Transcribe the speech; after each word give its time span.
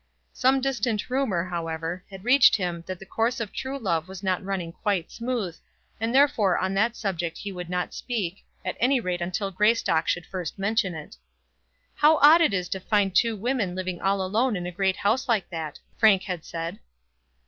Some 0.33 0.61
distant 0.61 1.11
rumour, 1.11 1.45
however, 1.47 2.03
had 2.09 2.23
reached 2.23 2.55
him 2.55 2.83
that 2.87 2.97
the 2.97 3.05
course 3.05 3.39
of 3.39 3.53
true 3.53 3.77
love 3.77 4.07
was 4.07 4.23
not 4.23 4.43
running 4.43 4.71
quite 4.71 5.11
smooth, 5.11 5.55
and 5.99 6.11
therefore 6.11 6.57
on 6.57 6.73
that 6.73 6.95
subject 6.95 7.37
he 7.37 7.51
would 7.51 7.69
not 7.69 7.93
speak, 7.93 8.43
at 8.65 8.75
any 8.79 8.99
rate 8.99 9.21
till 9.31 9.51
Greystock 9.51 10.07
should 10.07 10.25
first 10.25 10.57
mention 10.57 10.95
it. 10.95 11.17
"How 11.93 12.17
odd 12.17 12.41
it 12.41 12.51
is 12.51 12.67
to 12.69 12.79
find 12.79 13.13
two 13.13 13.35
women 13.35 13.75
living 13.75 14.01
all 14.01 14.23
alone 14.23 14.55
in 14.55 14.65
a 14.65 14.71
great 14.71 14.95
house 14.95 15.29
like 15.29 15.47
that," 15.51 15.77
Frank 15.99 16.23
had 16.23 16.43
said. 16.45 16.79